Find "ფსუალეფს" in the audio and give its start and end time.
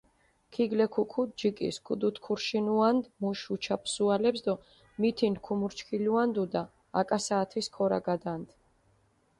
3.81-4.41